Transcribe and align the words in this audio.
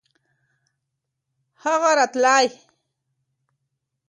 هغه 1.63 1.89
راتلی. 1.97 2.47